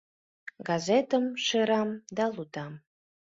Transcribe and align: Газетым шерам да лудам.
Газетым 0.67 1.25
шерам 1.45 1.89
да 2.15 2.25
лудам. 2.33 2.73